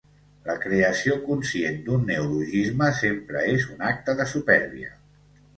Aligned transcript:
La 0.45 0.53
creació 0.61 1.17
conscient 1.25 1.77
d'un 1.89 2.09
neologisme 2.11 2.89
sempre 3.03 3.47
és 3.53 3.71
un 3.77 3.85
acte 3.91 4.17
de 4.23 4.29
supèrbia. 4.35 4.95